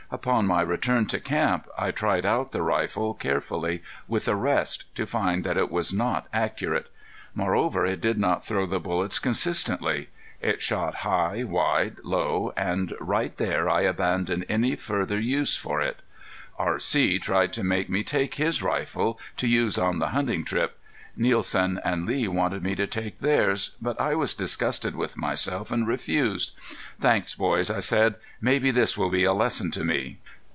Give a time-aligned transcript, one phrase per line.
[0.13, 5.05] Upon my return to camp I tried out the rifle, carefully, with a rest, to
[5.07, 6.89] find that it was not accurate.
[7.33, 10.09] Moreover it did not throw the bullets consistently.
[10.41, 16.01] It shot high, wide, low; and right there I abandoned any further use for it.
[16.59, 17.17] R.C.
[17.19, 20.77] tried to make me take his rifle to use on the hunting trip;
[21.13, 25.85] Nielsen and Lee wanted me to take theirs, but I was disgusted with myself and
[25.85, 26.53] refused.
[27.01, 28.15] "Thanks, boys," I said.
[28.39, 30.19] "Maybe this will be a lesson to me."